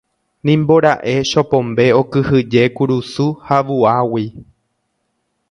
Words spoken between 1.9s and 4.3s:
okyhyje kurusu ha vuágui.